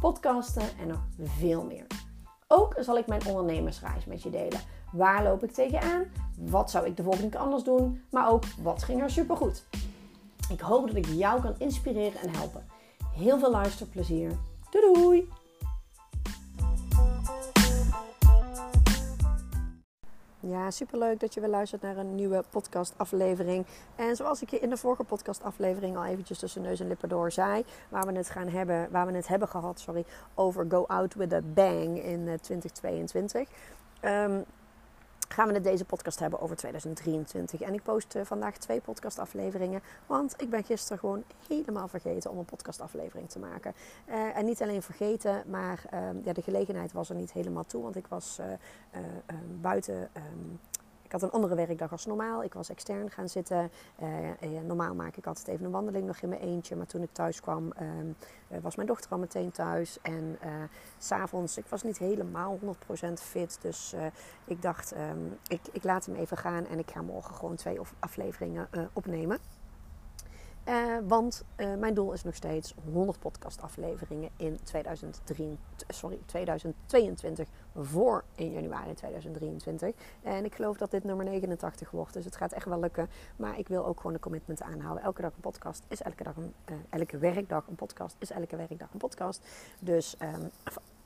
[0.00, 1.00] podcasten en nog
[1.38, 1.86] veel meer.
[2.46, 4.60] Ook zal ik mijn ondernemersreis met je delen.
[4.92, 6.04] Waar loop ik tegenaan?
[6.38, 8.02] Wat zou ik de volgende keer anders doen?
[8.10, 9.64] Maar ook wat ging er supergoed?
[10.50, 12.66] Ik hoop dat ik jou kan inspireren en helpen.
[13.14, 14.30] Heel veel luisterplezier.
[14.70, 15.28] Doei doei!
[20.48, 23.66] Ja, superleuk dat je weer luistert naar een nieuwe podcastaflevering.
[23.96, 27.32] En zoals ik je in de vorige podcastaflevering al eventjes tussen neus en lippen door
[27.32, 31.14] zei, waar we het gaan hebben, waar we het hebben gehad, sorry, over Go Out
[31.14, 33.48] with a Bang in 2022.
[34.00, 34.44] Eh, um,
[35.28, 37.60] gaan we het deze podcast hebben over 2023.
[37.60, 39.82] En ik post uh, vandaag twee podcastafleveringen.
[40.06, 43.74] Want ik ben gisteren gewoon helemaal vergeten om een podcastaflevering te maken.
[44.08, 47.82] Uh, en niet alleen vergeten, maar uh, ja, de gelegenheid was er niet helemaal toe.
[47.82, 49.00] Want ik was eh,
[49.60, 50.60] buiten um,
[51.08, 52.44] ik had een andere werkdag als normaal.
[52.44, 53.70] Ik was extern gaan zitten.
[54.02, 56.76] Uh, normaal maak ik altijd even een wandeling nog in mijn eentje.
[56.76, 59.98] Maar toen ik thuis kwam, uh, was mijn dochter al meteen thuis.
[60.02, 60.50] En uh,
[60.98, 62.58] s'avonds, ik was niet helemaal
[63.08, 63.58] 100% fit.
[63.60, 63.94] Dus
[64.44, 66.66] ik dacht, um, ik, ik laat hem even gaan.
[66.66, 69.38] En ik ga morgen gewoon twee afleveringen opnemen.
[70.68, 78.24] Uh, want uh, mijn doel is nog steeds 100 podcastafleveringen in 2023, sorry, 2022 voor
[78.34, 79.94] 1 januari 2023.
[80.22, 83.08] En ik geloof dat dit nummer 89 wordt, dus het gaat echt wel lukken.
[83.36, 85.04] Maar ik wil ook gewoon een commitment aanhouden.
[85.04, 88.56] Elke dag een podcast is elke dag een, uh, elke werkdag een podcast is elke
[88.56, 89.46] werkdag een podcast.
[89.80, 90.50] Dus um,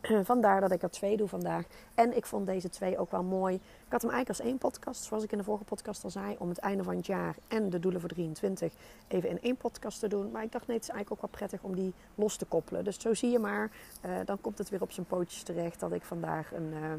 [0.25, 1.65] Vandaar dat ik er twee doe vandaag.
[1.95, 3.55] En ik vond deze twee ook wel mooi.
[3.55, 6.37] Ik had hem eigenlijk als één podcast, zoals ik in de vorige podcast al zei,
[6.39, 8.73] om het einde van het jaar en de doelen voor 23
[9.09, 10.31] even in één podcast te doen.
[10.31, 12.85] Maar ik dacht, nee, het is eigenlijk ook wel prettig om die los te koppelen.
[12.85, 13.71] Dus zo zie je maar,
[14.07, 16.91] uh, dan komt het weer op zijn pootjes terecht dat ik vandaag een, uh,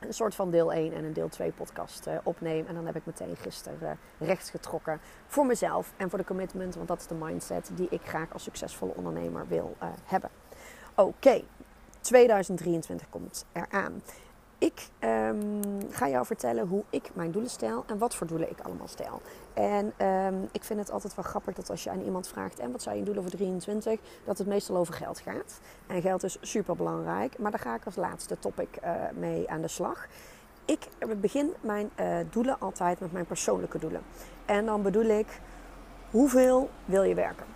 [0.00, 2.66] een soort van deel 1 en een deel 2 podcast uh, opneem.
[2.66, 6.88] En dan heb ik meteen gisteren rechts getrokken voor mezelf en voor de commitment, want
[6.88, 10.30] dat is de mindset die ik graag als succesvolle ondernemer wil hebben.
[10.94, 11.42] Oké.
[12.04, 14.02] 2023 komt eraan.
[14.58, 15.60] Ik um,
[15.90, 19.20] ga jou vertellen hoe ik mijn doelen stel en wat voor doelen ik allemaal stel.
[19.54, 22.72] En um, ik vind het altijd wel grappig dat als je aan iemand vraagt: en
[22.72, 25.60] wat zijn je doelen voor 23, dat het meestal over geld gaat.
[25.86, 29.60] En geld is super belangrijk, maar daar ga ik als laatste topic uh, mee aan
[29.60, 30.06] de slag.
[30.64, 30.88] Ik
[31.20, 34.02] begin mijn uh, doelen altijd met mijn persoonlijke doelen.
[34.44, 35.40] En dan bedoel ik:
[36.10, 37.46] hoeveel wil je werken?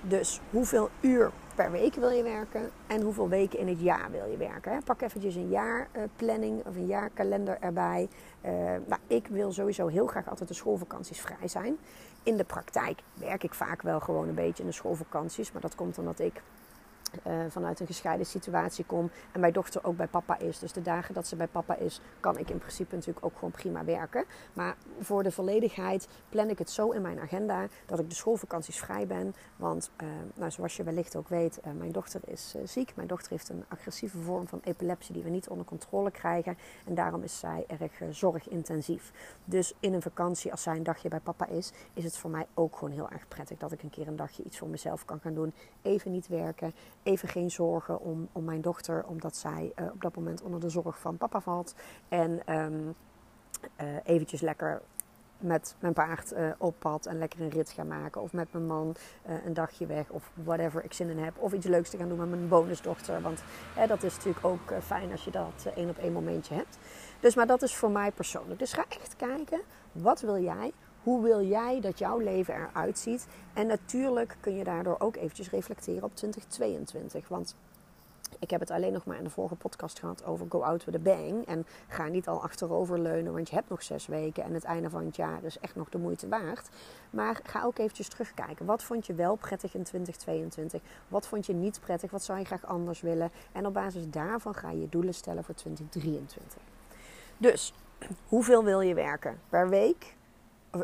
[0.00, 4.26] Dus hoeveel uur per week wil je werken en hoeveel weken in het jaar wil
[4.26, 4.82] je werken.
[4.84, 8.08] Pak eventjes een jaarplanning of een jaarkalender erbij.
[8.44, 8.50] Uh,
[8.86, 11.78] nou, ik wil sowieso heel graag altijd de schoolvakanties vrij zijn.
[12.22, 15.74] In de praktijk werk ik vaak wel gewoon een beetje in de schoolvakanties, maar dat
[15.74, 16.42] komt omdat ik
[17.26, 20.58] uh, vanuit een gescheiden situatie kom en mijn dochter ook bij papa is.
[20.58, 23.50] Dus de dagen dat ze bij papa is, kan ik in principe natuurlijk ook gewoon
[23.50, 24.24] prima werken.
[24.52, 28.78] Maar voor de volledigheid plan ik het zo in mijn agenda dat ik de schoolvakanties
[28.78, 29.34] vrij ben.
[29.56, 32.96] Want uh, nou, zoals je wellicht ook weet, uh, mijn dochter is ziek.
[32.96, 36.58] Mijn dochter heeft een agressieve vorm van epilepsie die we niet onder controle krijgen.
[36.86, 39.12] En daarom is zij erg zorgintensief.
[39.44, 42.46] Dus in een vakantie, als zij een dagje bij papa is, is het voor mij
[42.54, 45.20] ook gewoon heel erg prettig dat ik een keer een dagje iets voor mezelf kan
[45.20, 45.52] gaan doen.
[45.82, 46.72] Even niet werken
[47.04, 50.68] even geen zorgen om, om mijn dochter, omdat zij uh, op dat moment onder de
[50.68, 51.74] zorg van papa valt.
[52.08, 52.94] En um,
[54.04, 54.82] eventjes lekker
[55.38, 58.20] met mijn paard uh, op pad en lekker een rit gaan maken.
[58.20, 58.94] Of met mijn man
[59.44, 61.38] een dagje weg of whatever ik zin in heb.
[61.38, 63.20] Of iets leuks te gaan doen met mijn bonusdochter.
[63.20, 63.42] Want
[63.88, 66.78] dat is natuurlijk ook fijn als je dat één op één momentje hebt.
[67.20, 68.58] Dus maar dat is voor mij persoonlijk.
[68.58, 69.60] Dus ga echt kijken,
[69.92, 70.72] wat wil jij?
[71.04, 73.26] Hoe wil jij dat jouw leven eruit ziet?
[73.52, 77.28] En natuurlijk kun je daardoor ook eventjes reflecteren op 2022.
[77.28, 77.56] Want
[78.38, 80.94] ik heb het alleen nog maar in de vorige podcast gehad over Go Out with
[80.94, 81.46] a Bang.
[81.46, 84.44] En ga niet al achterover leunen, want je hebt nog zes weken.
[84.44, 86.68] En het einde van het jaar is echt nog de moeite waard.
[87.10, 88.66] Maar ga ook eventjes terugkijken.
[88.66, 90.82] Wat vond je wel prettig in 2022?
[91.08, 92.10] Wat vond je niet prettig?
[92.10, 93.30] Wat zou je graag anders willen?
[93.52, 96.62] En op basis daarvan ga je doelen stellen voor 2023.
[97.36, 97.72] Dus,
[98.28, 100.14] hoeveel wil je werken per week?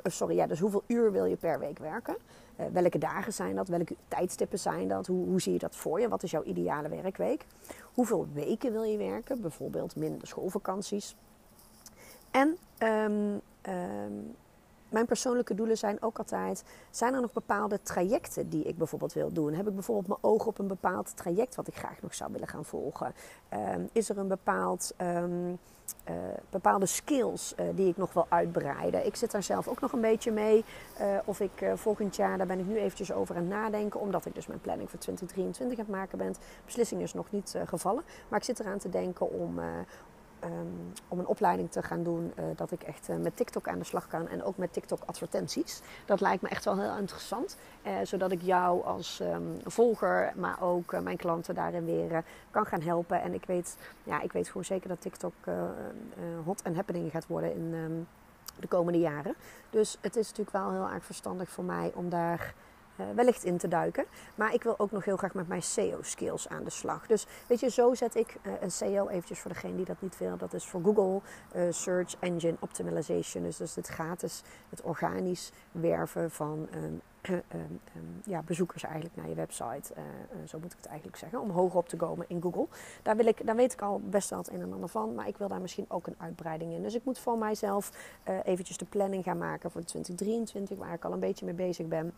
[0.03, 2.17] Sorry, ja, dus hoeveel uur wil je per week werken?
[2.57, 3.69] Uh, welke dagen zijn dat?
[3.69, 5.07] Welke tijdstippen zijn dat?
[5.07, 6.09] Hoe, hoe, zie je dat voor je?
[6.09, 7.47] Wat is jouw ideale werkweek?
[7.95, 9.41] Hoeveel weken wil je werken?
[9.41, 11.17] Bijvoorbeeld minder schoolvakanties.
[12.31, 13.43] En um,
[14.91, 19.33] mijn persoonlijke doelen zijn ook altijd: zijn er nog bepaalde trajecten die ik bijvoorbeeld wil
[19.33, 19.55] doen?
[19.55, 22.49] Heb ik bijvoorbeeld mijn ogen op een bepaald traject wat ik graag nog zou willen
[22.49, 23.15] gaan volgen?
[23.49, 24.93] Ehm, is er een bepaald.
[24.97, 25.55] Ehm,
[26.09, 26.15] uh,
[26.51, 29.07] bepaalde skills uh, die ik nog wil uitbreiden.
[29.07, 30.65] Ik zit daar zelf ook nog een beetje mee.
[31.01, 34.01] Uh, of ik volgend jaar, daar ben ik nu eventjes over aan het nadenken.
[34.01, 36.35] Omdat ik dus mijn planning voor 2023 aan het maken ben.
[36.65, 38.03] Beslissing is nog niet gevallen.
[38.29, 39.61] Maar ik zit eraan te denken om,
[40.45, 42.33] um, om een opleiding te gaan doen.
[42.39, 45.03] Uh, dat ik echt uh, met TikTok aan de slag kan en ook met TikTok
[45.07, 45.81] advertenties.
[46.05, 47.57] Dat lijkt me echt wel heel interessant.
[47.87, 52.81] Uh, zodat ik jou als um, volger, maar ook mijn klanten daarin weer kan gaan
[52.81, 53.23] helpen.
[53.23, 55.35] En ik weet, ja, ik weet gewoon zeker dat TikTok
[56.45, 58.07] hot en happening gaat worden in um,
[58.59, 59.35] de komende jaren.
[59.71, 62.55] Dus het is natuurlijk wel heel erg verstandig voor mij om daar
[63.15, 64.05] wellicht in te duiken.
[64.35, 67.07] Maar ik wil ook nog heel graag met mijn SEO-skills aan de slag.
[67.07, 70.19] Dus weet je, zo zet ik uh, een SEO eventjes voor degene die dat niet
[70.19, 70.37] wil.
[70.37, 71.21] Dat is voor Google
[71.57, 73.43] uh, Search Engine Optimization.
[73.43, 79.29] Dus, dus het gratis, het organisch werven van um, um, um, ja, bezoekers eigenlijk naar
[79.29, 79.93] je website.
[80.47, 81.41] zo moet ik het eigenlijk zeggen.
[81.41, 82.67] Om hoger op te komen in Google.
[83.03, 85.15] Daar, wil ik, daar weet ik al best wel het een en ander van.
[85.15, 86.83] Maar ik wil daar misschien ook een uitbreiding in.
[86.83, 87.93] Dus ik moet voor mijzelf
[88.45, 90.79] eventjes de planning gaan maken voor 2023.
[90.79, 92.13] Waar ik al een beetje mee bezig ben.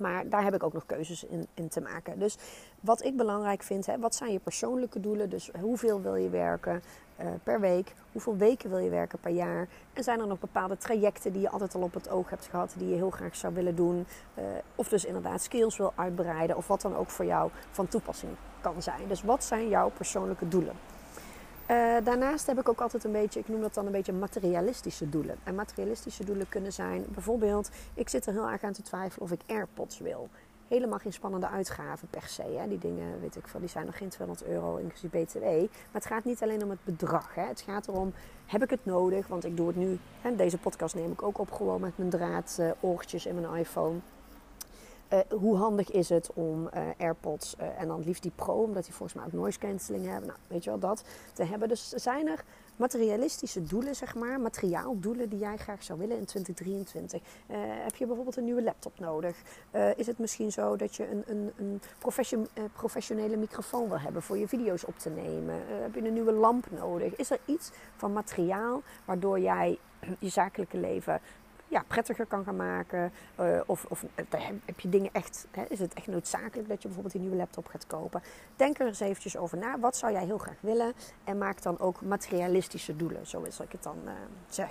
[0.00, 2.18] Maar daar heb ik ook nog keuzes in, in te maken.
[2.18, 2.36] Dus
[2.80, 5.30] wat ik belangrijk vind, hè, wat zijn je persoonlijke doelen?
[5.30, 6.82] Dus hoeveel wil je werken
[7.20, 7.94] uh, per week?
[8.12, 9.68] Hoeveel weken wil je werken per jaar?
[9.92, 12.74] En zijn er nog bepaalde trajecten die je altijd al op het oog hebt gehad,
[12.78, 14.06] die je heel graag zou willen doen?
[14.38, 14.44] Uh,
[14.74, 18.82] of dus inderdaad skills wil uitbreiden, of wat dan ook voor jou van toepassing kan
[18.82, 19.08] zijn.
[19.08, 20.74] Dus wat zijn jouw persoonlijke doelen?
[21.70, 25.08] Uh, daarnaast heb ik ook altijd een beetje, ik noem dat dan een beetje materialistische
[25.08, 25.36] doelen.
[25.44, 29.32] En materialistische doelen kunnen zijn bijvoorbeeld, ik zit er heel erg aan te twijfelen of
[29.32, 30.28] ik AirPods wil.
[30.68, 32.42] Helemaal geen spannende uitgaven per se.
[32.42, 32.68] Hè.
[32.68, 35.42] Die dingen, weet ik veel, die zijn nog geen 200 euro inclusief BTW.
[35.42, 37.34] Maar het gaat niet alleen om het bedrag.
[37.34, 37.46] Hè.
[37.46, 38.12] Het gaat erom,
[38.46, 39.26] heb ik het nodig?
[39.26, 42.10] Want ik doe het nu, hè, deze podcast neem ik ook op gewoon met mijn
[42.10, 43.98] draad, uh, oortjes in mijn iPhone.
[45.12, 48.84] Uh, hoe handig is het om uh, AirPods uh, en dan liefst die Pro, omdat
[48.84, 50.26] die volgens mij ook noise cancelling hebben.
[50.26, 51.68] Nou, weet je wel, dat te hebben.
[51.68, 52.44] Dus zijn er
[52.76, 57.20] materialistische doelen, zeg maar, materiaaldoelen die jij graag zou willen in 2023?
[57.82, 59.42] heb je bijvoorbeeld een nieuwe laptop nodig?
[59.96, 64.38] is het misschien zo dat je een, een, een profession, professionele microfoon wil hebben voor
[64.38, 65.54] je video's op te nemen?
[65.66, 67.16] heb je een nieuwe lamp nodig?
[67.16, 69.78] Is er iets van materiaal waardoor jij
[70.18, 71.20] je zakelijke leven
[71.70, 73.12] ja, prettiger kan gaan maken?
[73.40, 76.88] Uh, of of uh, heb je dingen echt, hè, is het echt noodzakelijk dat je
[76.88, 78.22] bijvoorbeeld een nieuwe laptop gaat kopen?
[78.56, 79.78] Denk er eens eventjes over na.
[79.78, 80.92] Wat zou jij heel graag willen?
[81.24, 84.10] En maak dan ook materialistische doelen, zo is ik het dan uh,
[84.48, 84.68] zeg.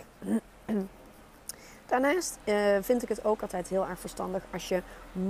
[1.86, 2.38] Daarnaast
[2.82, 4.82] vind ik het ook altijd heel erg verstandig als je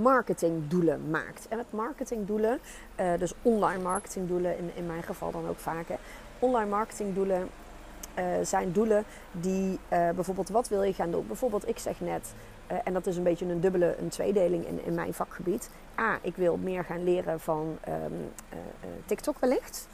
[0.02, 1.48] marketingdoelen maakt.
[1.48, 2.60] En met marketingdoelen,
[3.18, 5.88] dus online marketingdoelen in, in mijn geval dan ook vaak.
[6.40, 7.50] Online marketingdoelen
[8.20, 11.28] uh, zijn doelen die uh, bijvoorbeeld wat wil je gaan doen?
[11.28, 12.34] Bijvoorbeeld, ik zeg net,
[12.72, 15.70] uh, en dat is een beetje een dubbele, een tweedeling in, in mijn vakgebied.
[16.00, 18.32] A, ik wil meer gaan leren van um,
[19.06, 19.88] TikTok wellicht.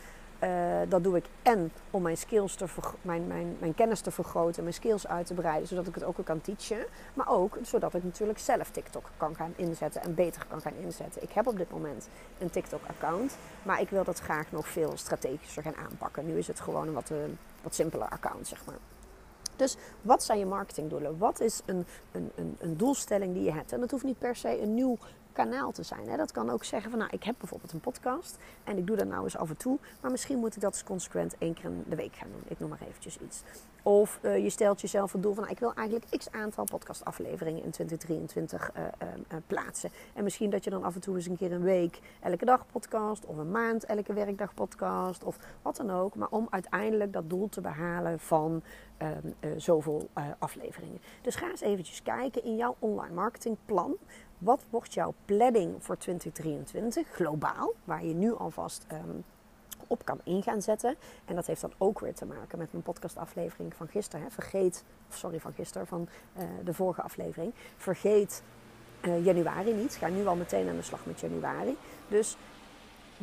[0.87, 2.65] Dat doe ik en om mijn, skills te
[3.01, 6.17] mijn, mijn, mijn kennis te vergroten, mijn skills uit te breiden, zodat ik het ook
[6.23, 6.85] kan teachen.
[7.13, 11.23] Maar ook zodat ik natuurlijk zelf TikTok kan gaan inzetten en beter kan gaan inzetten.
[11.23, 12.07] Ik heb op dit moment
[12.39, 16.25] een TikTok-account, maar ik wil dat graag nog veel strategischer gaan aanpakken.
[16.25, 17.11] Nu is het gewoon een wat
[17.61, 18.77] wat simpeler account, zeg maar.
[19.55, 21.17] Dus wat zijn je marketingdoelen?
[21.17, 23.71] Wat is een, een, een, een, doelstelling die je hebt?
[23.71, 24.97] En dat hoeft niet per se een nieuw
[25.35, 26.17] kanaal te zijn.
[26.17, 29.07] Dat kan ook zeggen van, nou, ik heb bijvoorbeeld een podcast en ik doe dat
[29.07, 31.83] nou eens af en toe, maar misschien moet ik dat eens consequent één keer in
[31.87, 32.43] de week gaan doen.
[32.47, 33.43] Ik noem maar eventjes iets.
[33.87, 37.63] Of uh, je stelt jezelf het doel van, nou, ik wil eigenlijk x aantal podcastafleveringen
[37.63, 39.89] in 2023 uh, uh, plaatsen.
[40.13, 42.65] En misschien dat je dan af en toe eens een keer een week elke dag
[42.71, 46.15] podcast, of een maand elke werkdag podcast, of wat dan ook.
[46.15, 48.63] Maar om uiteindelijk dat doel te behalen van
[48.97, 51.01] ehm, zoveel afleveringen.
[51.21, 53.97] Dus ga eens eventjes kijken in jouw online marketingplan.
[54.37, 59.23] Wat wordt jouw planning voor 2023 globaal, waar je nu alvast um,
[59.87, 60.95] op kan in gaan zetten?
[61.25, 64.25] En dat heeft dan ook weer te maken met mijn podcastaflevering van gisteren.
[64.25, 64.31] Hè.
[64.31, 67.53] Vergeet, sorry van gisteren, van uh, de vorige aflevering.
[67.77, 68.43] Vergeet
[69.01, 69.95] uh, januari niet.
[69.95, 71.77] Ga nu al meteen aan de slag met januari.
[72.07, 72.37] Dus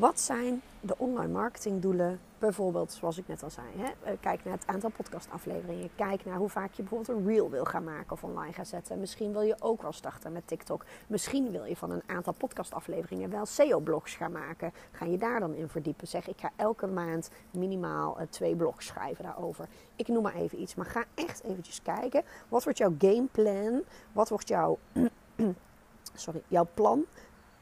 [0.02, 2.20] wat zijn de online marketingdoelen?
[2.38, 4.10] Bijvoorbeeld, zoals ik net al zei, hè?
[4.10, 5.90] Eh, kijk naar het aantal podcastafleveringen.
[5.96, 9.00] Kijk naar hoe vaak je bijvoorbeeld een reel wil gaan maken of online gaan zetten.
[9.00, 10.84] Misschien wil je ook wel starten met TikTok.
[11.06, 14.72] Misschien wil je van een aantal podcastafleveringen wel SEO-blogs gaan maken.
[14.92, 16.08] Ga je daar dan in verdiepen?
[16.08, 19.66] Zeg, ik ga elke maand minimaal uh, twee blogs schrijven daarover.
[19.96, 20.74] Ik noem maar even iets.
[20.74, 22.22] Maar ga echt eventjes kijken.
[22.48, 23.82] Wat wordt jouw gameplan?
[24.12, 24.78] Wat wordt jouw,
[26.14, 27.04] sorry, jouw plan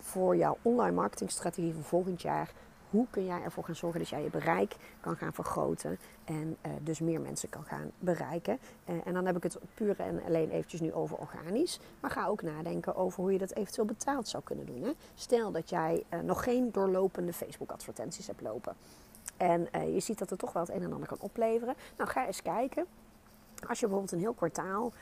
[0.01, 2.53] voor jouw online marketingstrategie voor volgend jaar
[2.91, 6.73] hoe kun jij ervoor gaan zorgen dat jij je bereik kan gaan vergroten en uh,
[6.83, 8.59] dus meer mensen kan gaan bereiken.
[8.89, 11.81] Uh, en dan heb ik het puur en alleen eventjes nu over organisch.
[12.01, 14.83] Maar ga ook nadenken over hoe je dat eventueel betaald zou kunnen doen.
[14.83, 14.91] Hè?
[15.15, 18.75] Stel dat jij uh, nog geen doorlopende Facebook advertenties hebt lopen.
[19.37, 21.75] En je ziet dat het toch wel het een en ander kan opleveren.
[21.97, 22.87] Nou, ga eens kijken.
[23.69, 24.93] Als je bijvoorbeeld een heel kwartaal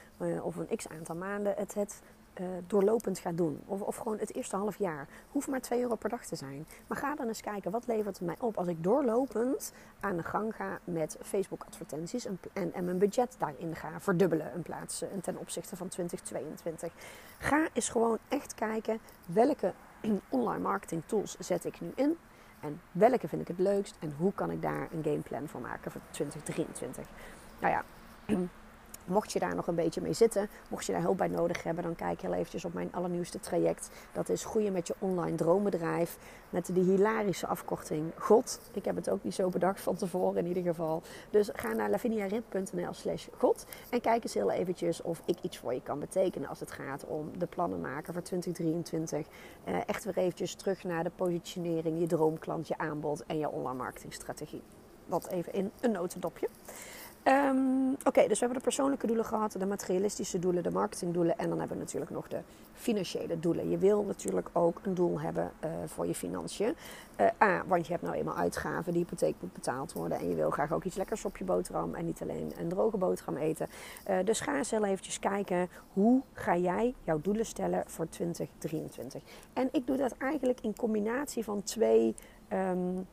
[0.43, 2.01] of een x aantal maanden het, het
[2.41, 3.61] uh, doorlopend gaat doen.
[3.67, 5.09] Of, of gewoon het eerste half jaar.
[5.31, 6.67] Hoeft maar 2 euro per dag te zijn.
[6.87, 10.23] Maar ga dan eens kijken, wat levert het mij op als ik doorlopend aan de
[10.23, 15.21] gang ga met Facebook advertenties en, en, mijn budget daarin ga verdubbelen in plaats en
[15.21, 16.93] ten opzichte van 2022.
[17.39, 19.73] Ga eens gewoon echt kijken welke
[20.29, 22.17] online marketing tools zet ik nu in.
[22.61, 25.91] En welke vind ik het leukst en hoe kan ik daar een gameplan voor maken
[25.91, 27.07] voor 2023.
[27.61, 27.85] Nou ja,
[29.09, 31.85] Mocht je daar nog een beetje mee zitten, mocht je daar hulp bij nodig hebben,
[31.85, 33.91] dan kijk heel eventjes op mijn allernieuwste traject.
[34.13, 36.19] Dat is Groeien met je online droombedrijf.
[36.51, 38.61] Met die hilarische afkorting God.
[38.73, 41.03] Ik heb het ook niet zo bedacht van tevoren in ieder geval.
[41.31, 43.67] Dus ga naar laviniarip.nl slash God.
[43.91, 47.05] En kijk eens heel eventjes of ik iets voor je kan betekenen als het gaat
[47.07, 49.27] om de plannen maken voor 2023.
[49.65, 53.77] Eh, echt weer eventjes terug naar de positionering, je droomklant, je aanbod en je online
[53.79, 54.63] marketingstrategie.
[55.07, 56.49] Dat even in een notendopje.
[57.29, 61.49] Um, Oké, dus we hebben de persoonlijke doelen gehad, de materialistische doelen, de marketingdoelen en
[61.49, 62.41] dan hebben we natuurlijk nog de
[62.73, 63.71] financiële doelen.
[63.71, 66.75] Je wil natuurlijk ook een doel hebben uh, voor je financiën.
[67.21, 70.35] Uh, A, want je hebt nou eenmaal uitgaven, die hypotheek moet betaald worden en je
[70.35, 73.69] wil graag ook iets lekkers op je boterham en niet alleen een droge boterham eten.
[74.11, 79.23] Uh, dus ga eens heel eventjes kijken hoe ga jij jouw doelen stellen voor 2023.
[79.53, 82.15] En ik doe dat eigenlijk in combinatie van twee.
[82.53, 83.07] Um,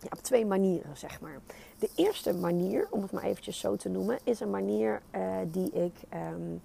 [0.00, 1.40] ja, op twee manieren, zeg maar.
[1.80, 5.70] De eerste manier, om het maar eventjes zo te noemen, is een manier uh, die
[5.70, 5.94] ik
[6.32, 6.62] um,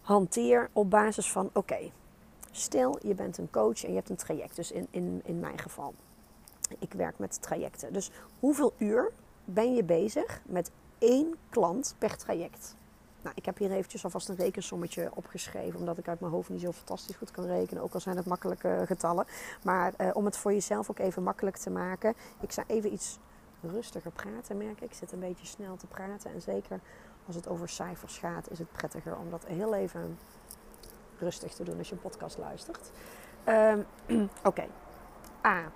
[0.00, 1.90] hanteer op basis van: oké,
[2.50, 4.56] stel je bent een coach en je hebt een traject.
[4.56, 5.94] Dus in, in, in mijn geval,
[6.78, 7.92] ik werk met trajecten.
[7.92, 8.10] Dus
[8.40, 9.12] hoeveel uur
[9.44, 12.74] ben je bezig met één klant per traject?
[13.22, 16.60] Nou, ik heb hier eventjes alvast een rekensommetje opgeschreven, omdat ik uit mijn hoofd niet
[16.60, 19.26] zo fantastisch goed kan rekenen, ook al zijn het makkelijke getallen.
[19.62, 23.18] Maar eh, om het voor jezelf ook even makkelijk te maken, ik zou even iets
[23.62, 24.90] rustiger praten, merk ik.
[24.90, 26.80] Ik zit een beetje snel te praten en zeker
[27.26, 30.18] als het over cijfers gaat, is het prettiger om dat heel even
[31.18, 32.90] rustig te doen als je een podcast luistert.
[33.48, 33.86] Um,
[34.44, 34.66] Oké.
[35.46, 35.72] A.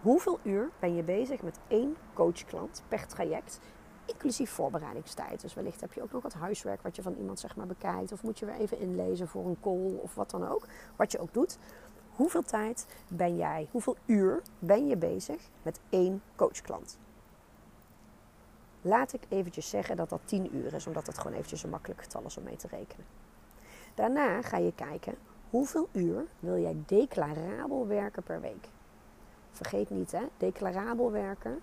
[0.00, 3.60] Hoeveel uur ben je bezig met één coachklant per traject
[4.06, 5.40] inclusief voorbereidingstijd.
[5.40, 8.12] Dus wellicht heb je ook nog wat huiswerk wat je van iemand zeg maar bekijkt.
[8.12, 10.66] Of moet je weer even inlezen voor een call of wat dan ook.
[10.96, 11.58] Wat je ook doet.
[12.16, 16.98] Hoeveel tijd ben jij, hoeveel uur ben je bezig met één coachklant?
[18.82, 22.02] Laat ik eventjes zeggen dat dat 10 uur is, omdat het gewoon eventjes een makkelijk
[22.02, 23.06] getal is om mee te rekenen.
[23.94, 25.14] Daarna ga je kijken
[25.50, 28.68] hoeveel uur wil jij declarabel werken per week.
[29.50, 31.60] Vergeet niet, hè, declarabel werken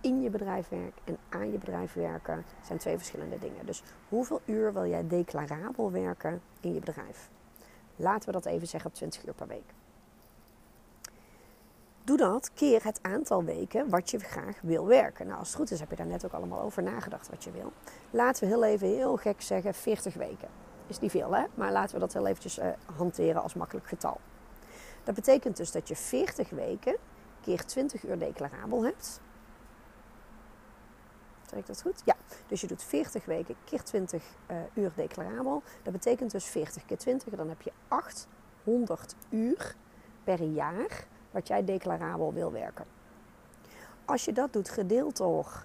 [0.00, 3.66] in je bedrijf werken en aan je bedrijf werken zijn twee verschillende dingen.
[3.66, 7.30] Dus hoeveel uur wil jij declarabel werken in je bedrijf?
[7.96, 9.74] Laten we dat even zeggen op 20 uur per week.
[12.04, 15.26] Doe dat keer het aantal weken wat je graag wil werken.
[15.26, 17.50] Nou, als het goed is, heb je daar net ook allemaal over nagedacht wat je
[17.50, 17.72] wil.
[18.10, 20.48] Laten we heel even heel gek zeggen 40 weken.
[20.86, 21.44] Is niet veel, hè?
[21.54, 22.66] Maar laten we dat heel eventjes uh,
[22.96, 24.20] hanteren als makkelijk getal.
[25.04, 26.96] Dat betekent dus dat je 40 weken
[27.40, 29.20] keer 20 uur declarabel hebt.
[31.46, 32.02] Zeg ik dat goed?
[32.04, 32.16] Ja.
[32.46, 35.62] Dus je doet 40 weken keer 20 uh, eh, uur declarabel.
[35.82, 37.34] Dat betekent dus 40 keer 20.
[37.34, 39.74] Dan heb je 800 uur
[40.24, 42.84] per jaar wat jij declarabel wil werken.
[44.04, 45.64] Als je dat doet gedeeld door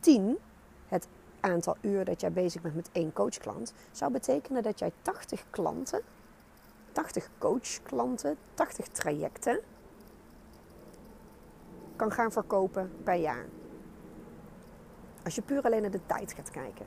[0.00, 0.38] 10,
[0.86, 1.08] het
[1.40, 6.02] aantal uur dat jij bezig bent met één coachklant, zou betekenen dat jij 80 klanten,
[6.92, 9.60] 80 coachklanten, 80 trajecten
[11.96, 13.44] kan gaan verkopen per jaar.
[15.24, 16.86] Als je puur alleen naar de tijd gaat kijken.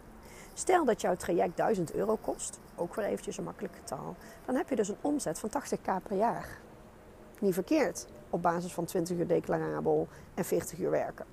[0.54, 4.70] Stel dat jouw traject 1000 euro kost, ook weer eventjes een makkelijk getal, dan heb
[4.70, 6.60] je dus een omzet van 80k per jaar.
[7.40, 11.26] Niet verkeerd, op basis van 20 uur declarabel en 40 uur werken.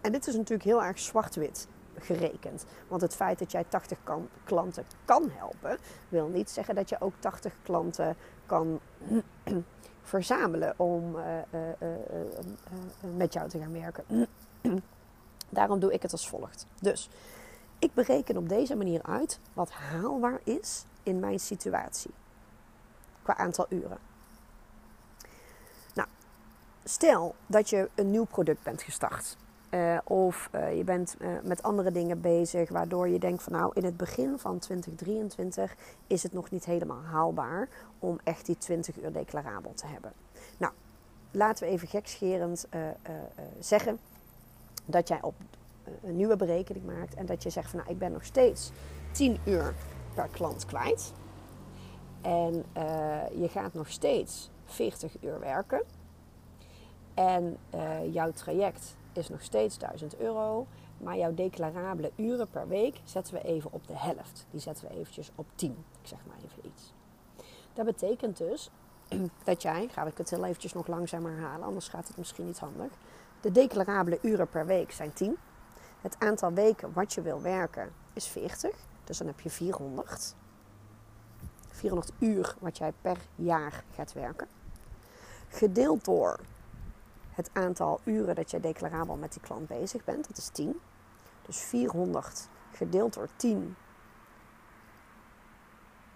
[0.00, 2.64] En dit is natuurlijk heel erg zwart-wit gerekend.
[2.88, 3.98] Want het feit dat jij 80
[4.44, 8.80] klanten kan helpen, wil niet zeggen dat je ook 80 klanten kan
[10.02, 11.22] verzamelen om uh,
[11.54, 14.04] uh, uh, met jou te gaan werken.
[15.48, 16.66] Daarom doe ik het als volgt.
[16.80, 17.08] Dus
[17.78, 22.10] ik bereken op deze manier uit wat haalbaar is in mijn situatie.
[23.22, 24.09] Qua aantal uren.
[26.90, 29.36] Stel dat je een nieuw product bent gestart.
[29.70, 33.70] Uh, of uh, je bent uh, met andere dingen bezig, waardoor je denkt van nou
[33.74, 37.68] in het begin van 2023 is het nog niet helemaal haalbaar
[37.98, 40.12] om echt die 20 uur declarabel te hebben.
[40.58, 40.72] Nou,
[41.30, 42.66] laten we even gekscherend
[43.58, 43.98] zeggen
[44.84, 45.34] dat jij op
[46.02, 48.70] een nieuwe berekening maakt en dat je zegt van nou ik ben nog steeds
[49.12, 49.74] 10 uur
[50.14, 51.12] per klant kwijt.
[52.20, 52.64] En
[53.40, 55.82] je gaat nog steeds 40 uur werken.
[57.20, 57.58] En
[58.12, 60.66] jouw traject is nog steeds 1000 euro.
[60.98, 64.46] Maar jouw declarabele uren per week zetten we even op de helft.
[64.50, 65.70] Die zetten we eventjes op 10.
[66.02, 66.92] Ik zeg maar even iets.
[67.72, 68.70] Dat betekent dus
[69.44, 72.58] dat jij, ga ik het heel eventjes nog langzamer herhalen, anders gaat het misschien niet
[72.58, 72.92] handig.
[73.40, 75.36] De declarabele uren per week zijn 10.
[76.00, 78.76] Het aantal weken wat je wil werken is 40.
[79.04, 80.34] Dus dan heb je 400.
[81.68, 84.48] 400 uur wat jij per jaar gaat werken.
[85.48, 86.40] Gedeeld door
[87.40, 90.80] het aantal uren dat je declarabel met die klant bezig bent, dat is 10.
[91.46, 93.76] Dus 400 gedeeld door 10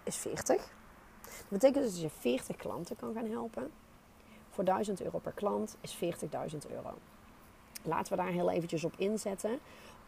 [0.03, 0.73] is 40.
[1.25, 3.71] Dat betekent dus dat je 40 klanten kan gaan helpen.
[4.49, 6.01] Voor 1000 euro per klant is 40.000
[6.69, 6.93] euro.
[7.83, 9.59] Laten we daar heel eventjes op inzetten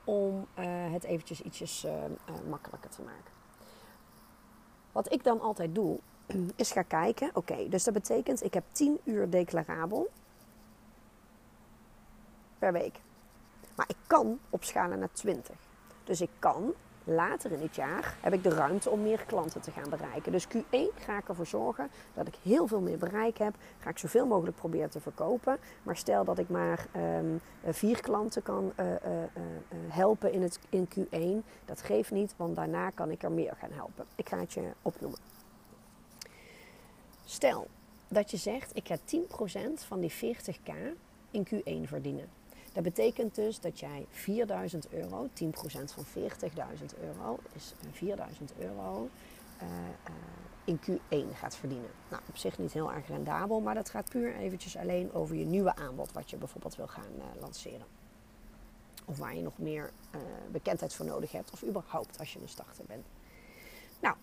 [0.04, 3.32] om uh, het eventjes ietsjes uh, uh, makkelijker te maken.
[4.92, 6.00] Wat ik dan altijd doe,
[6.56, 7.30] is ga kijken.
[7.34, 10.10] Oké, dus dat betekent ik heb 10 uur declarabel
[12.60, 13.00] per week.
[13.76, 15.56] Maar ik kan opschalen naar 20.
[16.04, 16.74] Dus ik kan
[17.08, 20.32] later in het jaar heb ik de ruimte om meer klanten te gaan bereiken.
[20.32, 23.56] Dus Q1 ga ik ervoor zorgen dat ik heel veel meer bereik heb.
[23.80, 25.58] Ga ik zoveel mogelijk proberen te verkopen.
[25.84, 28.98] Maar stel dat ik maar um, vier klanten kan uh, uh,
[29.88, 31.46] helpen in, het, in Q1.
[31.66, 34.06] Dat geeft niet, want daarna kan ik er meer gaan helpen.
[34.16, 35.20] Ik ga het je opnoemen.
[37.26, 37.68] Stel
[38.08, 40.74] dat je zegt, ik ga 10% van die 40k
[41.32, 42.37] in Q1 verdienen.
[42.78, 45.30] Dat betekent dus dat jij 4000 euro, 10%
[45.86, 49.10] van 40.000 euro is 4000 euro
[49.62, 50.16] uh, uh,
[50.64, 51.90] in Q1 gaat verdienen.
[52.10, 55.46] Nou, op zich niet heel erg rendabel, maar dat gaat puur eventjes alleen over je
[55.46, 57.86] nieuwe aanbod wat je bijvoorbeeld wil gaan lanceren.
[59.06, 59.92] Of waar je nog meer
[60.52, 63.06] bekendheid voor nodig hebt, of überhaupt als je een starter bent.
[64.00, 64.16] Nou,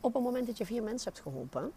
[0.00, 1.72] op het moment dat je vier mensen hebt geholpen,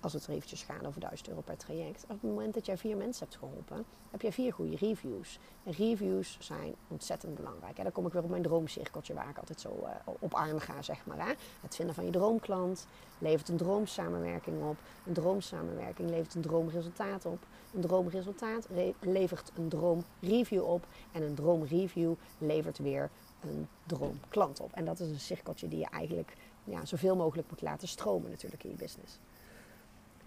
[0.00, 2.02] als het er eventjes gaat over 1000 euro per traject.
[2.02, 5.38] Op het moment dat jij vier mensen hebt geholpen, heb je vier goede reviews.
[5.64, 7.76] En reviews zijn ontzettend belangrijk.
[7.76, 10.60] En dan kom ik weer op mijn droomcirkeltje waar ik altijd zo uh, op aan
[10.60, 11.36] ga, zeg maar.
[11.60, 12.86] Het vinden van je droomklant
[13.18, 14.76] levert een droomsamenwerking op.
[15.06, 17.38] Een droomsamenwerking levert een droomresultaat op.
[17.74, 18.68] Een droomresultaat
[19.00, 20.86] levert een droomreview op.
[21.12, 24.72] En een droomreview levert weer een droomklant op.
[24.72, 28.64] En dat is een cirkeltje die je eigenlijk ja, zoveel mogelijk moet laten stromen natuurlijk
[28.64, 29.18] in je business.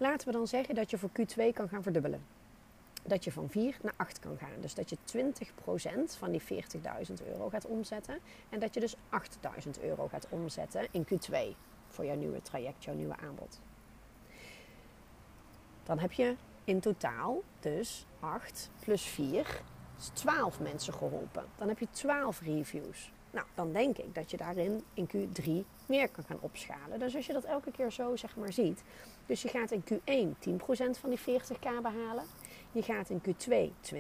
[0.01, 2.25] Laten we dan zeggen dat je voor Q2 kan gaan verdubbelen.
[3.03, 4.61] Dat je van 4 naar 8 kan gaan.
[4.61, 8.19] Dus dat je 20% van die 40.000 euro gaat omzetten.
[8.49, 8.95] En dat je dus
[9.65, 11.35] 8.000 euro gaat omzetten in Q2
[11.87, 13.59] voor jouw nieuwe traject, jouw nieuwe aanbod.
[15.83, 19.61] Dan heb je in totaal dus 8 plus 4,
[20.13, 21.45] 12 mensen geholpen.
[21.55, 23.11] Dan heb je 12 reviews.
[23.31, 25.49] Nou, dan denk ik dat je daarin in Q3
[25.85, 26.99] meer kan gaan opschalen.
[26.99, 28.83] Dus als je dat elke keer zo zeg maar ziet.
[29.25, 32.23] Dus je gaat in Q1 10% van die 40k behalen.
[32.71, 33.53] Je gaat in Q2
[33.93, 33.95] 20%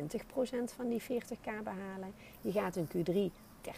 [0.75, 2.13] van die 40k behalen.
[2.41, 3.71] Je gaat in Q3 30%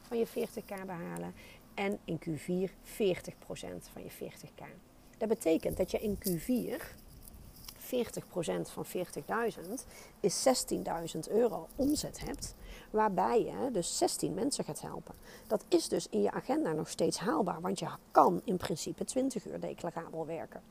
[0.00, 1.34] van je 40k behalen.
[1.74, 2.72] En in Q4 40%
[3.92, 4.64] van je 40k.
[5.18, 6.82] Dat betekent dat je in Q4
[7.90, 9.60] 40% van 40.000
[10.20, 10.46] is
[11.14, 12.54] 16.000 euro omzet hebt.
[12.90, 15.14] Waarbij je dus 16 mensen gaat helpen.
[15.46, 17.60] Dat is dus in je agenda nog steeds haalbaar.
[17.60, 20.62] Want je kan in principe 20 uur declarabel werken.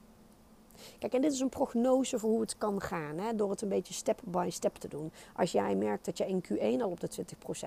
[1.00, 3.18] Kijk, en dit is een prognose voor hoe het kan gaan.
[3.18, 5.12] Hè, door het een beetje step by step te doen.
[5.36, 7.10] Als jij merkt dat je in Q1 al op de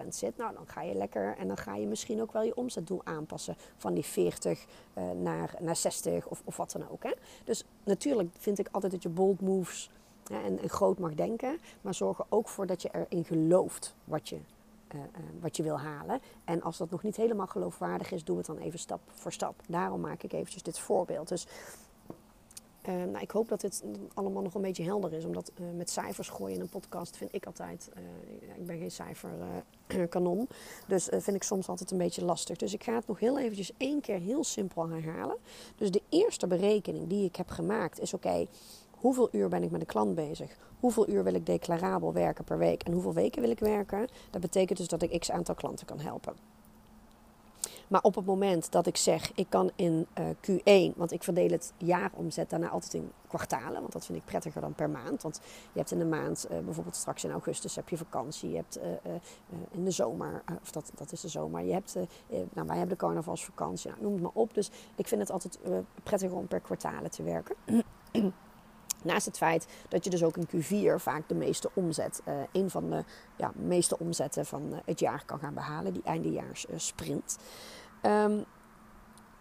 [0.04, 2.56] 20% zit, nou dan ga je lekker en dan ga je misschien ook wel je
[2.56, 3.56] omzetdoel aanpassen.
[3.76, 4.58] Van die 40
[4.94, 7.02] uh, eh, naar, naar 60 of, of wat dan ook.
[7.02, 7.12] Hè.
[7.44, 9.90] Dus natuurlijk vind ik altijd dat je bold moves
[10.28, 11.58] hè, en, groot mag denken.
[11.80, 14.36] Maar zorg er ook voor dat je erin gelooft wat je
[14.94, 15.06] uh, uh,
[15.40, 16.20] wat je wil halen.
[16.44, 19.54] En als dat nog niet helemaal geloofwaardig is, doe het dan even stap voor stap.
[19.66, 21.28] Daarom maak ik eventjes dit voorbeeld.
[21.28, 21.46] Dus
[22.88, 25.24] uh, nou, ik hoop dat dit allemaal nog een beetje helder is.
[25.24, 27.90] Omdat uh, met cijfers gooien in een podcast vind ik altijd...
[27.96, 28.02] Uh,
[28.58, 30.48] ik ben geen cijferkanon.
[30.88, 32.56] dus vind ik soms altijd een beetje lastig.
[32.56, 35.36] Dus ik ga het nog heel eventjes één keer heel simpel herhalen.
[35.76, 38.14] Dus de eerste berekening die ik heb gemaakt is...
[38.14, 38.46] Oké,
[38.90, 40.56] hoeveel uur ben ik met de klant bezig?
[40.80, 42.82] Hoeveel uur wil ik declarabel werken per week?
[42.82, 44.08] En hoeveel weken wil ik werken?
[44.30, 46.34] Dat betekent dus dat ik x aantal klanten kan helpen.
[47.92, 51.50] Maar op het moment dat ik zeg, ik kan in uh, Q1, want ik verdeel
[51.50, 55.22] het jaaromzet daarna altijd in kwartalen, want dat vind ik prettiger dan per maand.
[55.22, 55.40] Want
[55.72, 58.78] je hebt in de maand, uh, bijvoorbeeld straks in augustus heb je vakantie, je hebt
[58.78, 59.12] uh,
[59.70, 61.96] in de zomer, of dat, dat is de zomer, je hebt,
[62.28, 64.54] nou wij hebben de carnavalsvakantie, nou, noem het maar op.
[64.54, 65.58] Dus ik vind het altijd
[66.02, 67.56] prettiger om per kwartalen te werken.
[69.02, 72.90] Naast het feit dat je dus ook in Q4 vaak de meeste omzet, een van
[72.90, 73.04] de
[73.36, 77.38] ja, meeste omzetten van het jaar kan gaan behalen, die eindejaars sprint.
[78.02, 78.44] Um,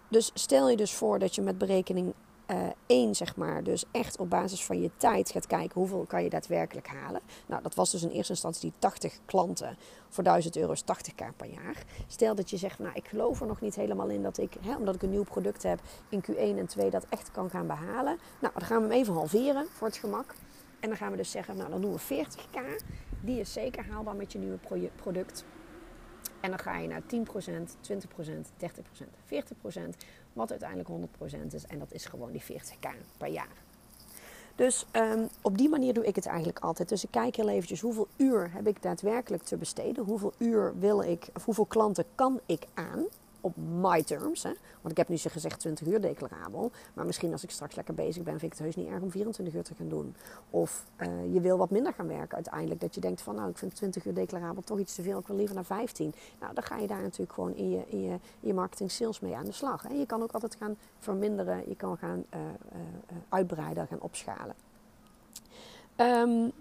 [0.08, 2.13] dus stel je dus voor dat je met berekening
[2.52, 6.24] uh, één, zeg maar, dus echt op basis van je tijd gaat kijken hoeveel kan
[6.24, 7.21] je daadwerkelijk halen.
[7.45, 9.78] Nou, dat was dus in eerste instantie die 80 klanten
[10.10, 11.84] voor 1000 euro is 80k per jaar.
[12.08, 14.76] Stel dat je zegt, nou, ik geloof er nog niet helemaal in dat ik, hè,
[14.76, 18.17] omdat ik een nieuw product heb, in Q1 en 2 dat echt kan gaan behalen.
[18.39, 20.36] Nou, dan gaan we hem even halveren voor het gemak.
[20.80, 22.86] En dan gaan we dus zeggen, nou, dan doen we 40k.
[23.21, 24.60] Die is zeker haalbaar met je nieuwe
[24.95, 25.45] product.
[26.42, 27.06] En dan ga je naar 10%,
[27.82, 28.66] 20%, 30%,
[29.26, 29.80] 40%,
[30.34, 31.66] wat uiteindelijk 100% is.
[31.66, 33.56] En dat is gewoon die 40k per jaar.
[34.56, 36.90] Dus um, op die manier doe ik het eigenlijk altijd.
[36.90, 40.04] Dus ik kijk heel eventjes hoeveel uur heb ik daadwerkelijk te besteden.
[40.04, 43.06] Hoeveel uur wil ik, of hoeveel klanten kan ik aan
[43.42, 44.44] op my terms.
[44.44, 44.52] Hè?
[44.82, 46.72] Want ik heb nu ze gezegd 20 uur declarabel.
[46.94, 49.12] Maar misschien als ik straks lekker bezig ben, vind ik het heus niet erg om
[49.12, 50.16] 24 uur te gaan doen.
[50.50, 52.82] Of uh, je wil wat minder gaan werken uiteindelijk.
[52.82, 55.20] Dat je denkt van nou, ik vind 20 uur declarabel toch iets te veel.
[55.20, 56.14] Ik wil liever naar 15.
[56.40, 59.36] Nou, dan ga je daar natuurlijk gewoon in je, in je, in marketing sales mee
[59.36, 59.84] aan de slag.
[59.84, 59.94] Hè?
[59.94, 61.70] Je kan ook altijd gaan verminderen.
[61.70, 64.56] Je kan gaan uh, uh, uitbreiden, gaan opschalen.
[65.98, 66.52] Um,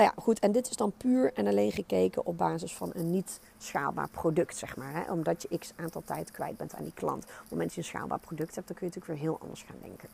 [0.00, 0.38] nou ja, goed.
[0.38, 4.56] En dit is dan puur en alleen gekeken op basis van een niet schaalbaar product,
[4.56, 4.92] zeg maar.
[4.92, 5.12] Hè?
[5.12, 7.24] Omdat je x aantal tijd kwijt bent aan die klant.
[7.24, 9.40] Op het moment dat je een schaalbaar product hebt, dan kun je natuurlijk weer heel
[9.40, 10.08] anders gaan denken.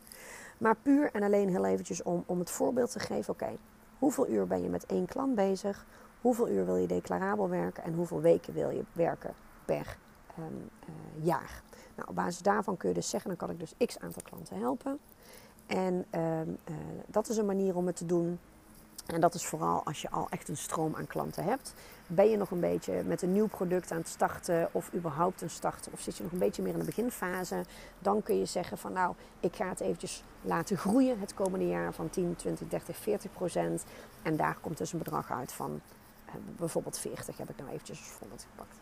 [0.57, 3.33] Maar puur en alleen heel eventjes om, om het voorbeeld te geven.
[3.33, 3.49] Oké,
[3.99, 5.85] hoeveel uur ben je met één klant bezig?
[6.21, 7.83] Hoeveel uur wil je declarabel werken?
[7.83, 9.33] En hoeveel weken wil je werken
[9.65, 9.97] per
[10.39, 11.61] um, uh, jaar?
[11.95, 14.59] Nou, op basis daarvan kun je dus zeggen, dan kan ik dus x aantal klanten
[14.59, 14.99] helpen.
[15.67, 16.75] En um, uh,
[17.07, 18.39] dat is een manier om het te doen
[19.07, 21.73] en dat is vooral als je al echt een stroom aan klanten hebt.
[22.07, 25.49] Ben je nog een beetje met een nieuw product aan het starten of überhaupt een
[25.49, 27.63] starten of zit je nog een beetje meer in de beginfase,
[27.99, 31.93] dan kun je zeggen van nou, ik ga het eventjes laten groeien het komende jaar
[31.93, 33.83] van 10, 20, 30, 40 procent.
[34.21, 35.81] En daar komt dus een bedrag uit van
[36.25, 38.75] eh, bijvoorbeeld 40 heb ik nou eventjes als voorbeeld gepakt.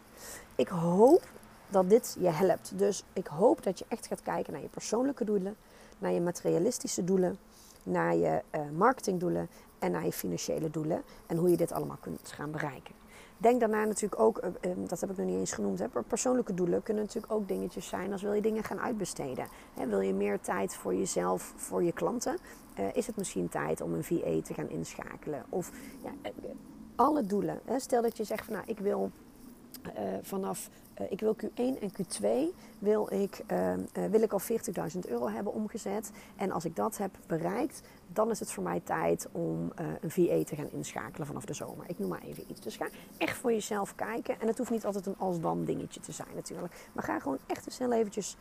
[0.56, 1.24] Ik hoop
[1.70, 2.72] dat dit je helpt.
[2.78, 5.56] Dus ik hoop dat je echt gaat kijken naar je persoonlijke doelen,
[5.98, 7.38] naar je materialistische doelen,
[7.84, 12.32] naar je uh, marketingdoelen en naar je financiële doelen en hoe je dit allemaal kunt
[12.32, 12.94] gaan bereiken.
[13.38, 16.84] Denk daarna natuurlijk ook, eh, ehm, dat heb ik nog niet eens genoemd, persoonlijke doelen
[16.84, 19.48] kunnen natuurlijk ook dingetjes zijn als wil je dingen gaan uitbesteden.
[19.88, 22.38] wil je meer tijd voor jezelf, voor je klanten,
[22.76, 25.46] eh, is het misschien tijd om een VA te gaan inschakelen.
[25.50, 25.72] Of
[26.04, 26.32] ja, eh,
[26.96, 27.62] alle doelen.
[27.78, 29.12] Stel dat je zegt van nou ik wil
[30.22, 30.70] vanaf
[31.02, 32.26] uh, ik wil Q1 en Q2
[32.80, 36.12] wil ik, uh, uh, wil ik al 40.000 euro hebben omgezet.
[36.36, 39.72] En als ik dat heb bereikt, dan is het voor mij tijd om
[40.02, 41.86] een VA te gaan inschakelen vanaf de zomer.
[41.90, 42.62] Ik noem maar even iets.
[42.62, 44.42] Dus ga echt voor jezelf kijken.
[44.42, 46.74] En het hoeft niet altijd een als-dan dingetje te zijn natuurlijk.
[46.94, 48.38] Maar ga gewoon echt eens heel eventjes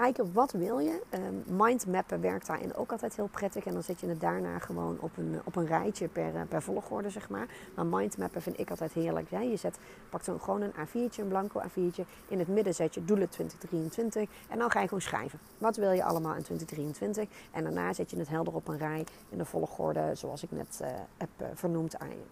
[0.00, 1.02] kijken wat wil je.
[1.10, 3.64] Um, mindmappen werkt daarin ook altijd heel prettig.
[3.64, 6.62] En dan zet je het daarna gewoon op een, op een rijtje per, eh, per
[6.62, 7.46] volgorde, zeg maar.
[7.74, 9.30] Maar mindmappen vind ik altijd heerlijk.
[9.30, 9.78] Ja, je zet,
[10.08, 12.02] pakt dan gewoon een A4'tje, een blanco A4'tje.
[12.28, 14.28] In het midden zet je doelen 2023.
[14.48, 15.38] En dan ga je gewoon schrijven.
[15.58, 17.28] Wat wil je allemaal in 2023?
[17.50, 20.78] En daarna zet je het helder op een rij in de volgorde zoals ik net
[20.82, 22.24] uh, heb uh, vernoemd aan je.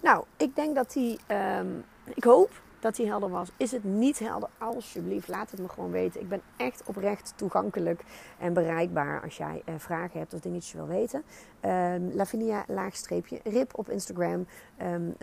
[0.00, 1.18] Nou, ik denk dat die...
[1.58, 1.84] Um,
[2.14, 2.50] ik hoop
[2.84, 3.48] dat hij helder was.
[3.56, 4.48] Is het niet helder?
[4.58, 6.20] Alsjeblieft, laat het me gewoon weten.
[6.20, 8.04] Ik ben echt oprecht toegankelijk
[8.38, 11.24] en bereikbaar als jij uh, vragen hebt of dingetjes wil weten.
[11.64, 14.46] Um, Lavinia laagstreepje rip op Instagram.
[14.82, 15.16] Um,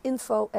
[0.00, 0.50] info.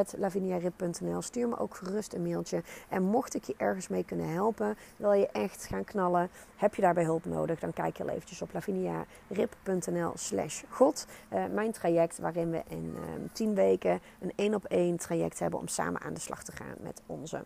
[1.20, 2.63] Stuur me ook gerust een mailtje.
[2.89, 6.82] En mocht ik je ergens mee kunnen helpen, wil je echt gaan knallen, heb je
[6.82, 11.06] daarbij hulp nodig, dan kijk je eventjes op laviniarip.nl slash god.
[11.34, 15.60] Uh, mijn traject waarin we in um, 10 weken een één op één traject hebben
[15.60, 17.45] om samen aan de slag te gaan met onze,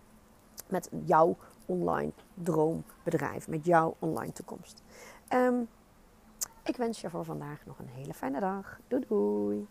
[0.67, 4.83] met jouw online droombedrijf, met jouw online toekomst.
[5.33, 5.67] Um,
[6.63, 8.79] ik wens je voor vandaag nog een hele fijne dag.
[8.87, 9.67] Doei doei!